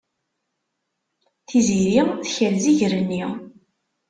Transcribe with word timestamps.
Tiziri 1.47 2.01
tekrez 2.23 2.63
iger-nni. 2.71 3.23